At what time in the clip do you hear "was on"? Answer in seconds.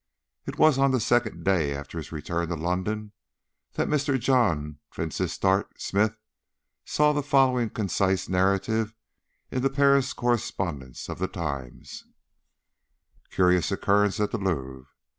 0.57-0.89